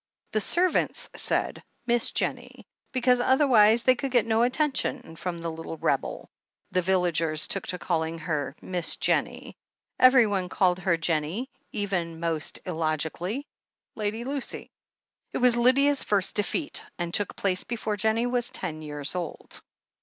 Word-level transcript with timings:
The 0.31 0.41
servants 0.41 1.09
said 1.15 1.63
"Miss 1.85 2.09
Jennie" 2.11 2.65
be 2.91 3.01
cause 3.01 3.19
otherwise 3.19 3.83
they 3.83 3.93
could 3.93 4.09
get 4.09 4.25
no 4.25 4.41
attention 4.41 5.15
from 5.15 5.41
the 5.41 5.41
THE 5.43 5.49
HEEL 5.51 5.73
OF 5.73 5.79
ACHILLES 5.79 6.27
329 6.27 6.27
little 6.27 6.27
rebel— 6.31 6.31
^the 6.73 6.83
villagers 6.83 7.47
took 7.47 7.67
to 7.67 7.77
calling 7.77 8.17
her 8.17 8.55
"Miss 8.63 8.95
Jennie." 8.95 9.55
Everyone 9.99 10.49
called 10.49 10.79
her 10.79 10.97
Jennie, 10.97 11.51
even— 11.71 12.17
^most 12.19 12.63
illog 12.63 13.07
ically— 13.07 13.45
Lady 13.95 14.23
Lucy. 14.23 14.71
It 15.33 15.37
was 15.37 15.55
Lydia's 15.55 16.03
first 16.03 16.35
defeat, 16.35 16.83
and 16.97 17.13
took 17.13 17.35
place 17.35 17.63
before 17.63 17.95
Jennie 17.95 18.25
was 18.25 18.49
ten 18.49 18.81
years 18.81 19.13
old. 19.13 19.61